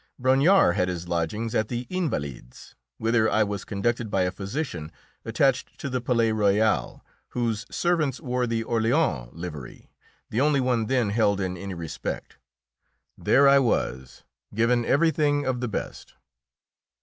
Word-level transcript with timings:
Brongniart 0.19 0.73
had 0.73 0.87
his 0.87 1.07
lodgings 1.07 1.53
at 1.53 1.67
the 1.67 1.85
Invalides, 1.91 2.73
whither 2.97 3.29
I 3.29 3.43
was 3.43 3.63
conducted 3.63 4.09
by 4.09 4.23
a 4.23 4.31
physician 4.31 4.91
attached 5.25 5.77
to 5.77 5.91
the 5.91 6.01
Palais 6.01 6.31
Royal, 6.31 7.05
whose 7.29 7.67
servants 7.69 8.19
wore 8.19 8.47
the 8.47 8.63
Orléans 8.63 9.29
livery, 9.33 9.91
the 10.31 10.41
only 10.41 10.59
one 10.59 10.87
then 10.87 11.11
held 11.11 11.39
in 11.39 11.55
any 11.55 11.75
respect. 11.75 12.39
There 13.15 13.47
I 13.47 13.59
was 13.59 14.23
given 14.55 14.85
everything 14.85 15.45
of 15.45 15.59
the 15.59 15.67
best. 15.67 16.15